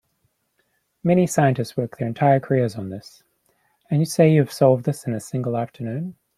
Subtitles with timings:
[1.03, 3.21] Many scientists work their entire careers on this,
[3.91, 6.15] and you say you have solved this in a single afternoon?